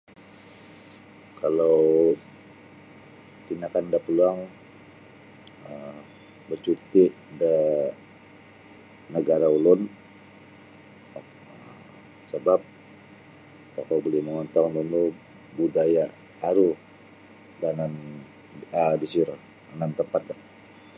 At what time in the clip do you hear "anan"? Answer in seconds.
17.73-17.93